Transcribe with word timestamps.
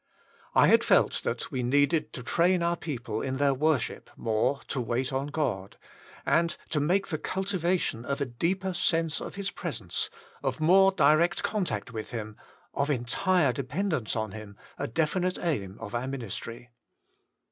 I 0.55 0.65
had 0.65 0.83
felt 0.83 1.21
that 1.25 1.51
we 1.51 1.61
needed 1.61 2.11
to 2.13 2.23
train 2.23 2.63
our 2.63 2.75
people 2.75 3.21
in 3.21 3.37
their 3.37 3.53
worship 3.53 4.09
more 4.17 4.61
to 4.69 4.81
wait 4.81 5.13
on 5.13 5.27
God, 5.27 5.77
and 6.25 6.57
to 6.69 6.79
make 6.79 7.09
the 7.09 7.19
cultivation 7.19 8.03
of 8.03 8.19
a 8.19 8.25
deeper 8.25 8.73
sense 8.73 9.21
of 9.21 9.35
His 9.35 9.51
presence, 9.51 10.09
of 10.41 10.59
more 10.59 10.91
direct 10.91 11.43
contact 11.43 11.93
with 11.93 12.09
Him, 12.09 12.35
of 12.73 12.89
entire 12.89 13.53
depend 13.53 13.93
ence 13.93 14.15
on 14.15 14.31
Him, 14.31 14.57
a 14.79 14.87
definite 14.87 15.37
aim 15.37 15.77
of 15.79 15.93
our 15.93 16.07
ministry. 16.07 16.71